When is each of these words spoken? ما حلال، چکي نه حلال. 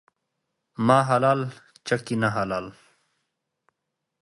ما 0.85 0.99
حلال، 1.09 1.39
چکي 1.87 2.15
نه 2.21 2.29
حلال. 2.35 2.65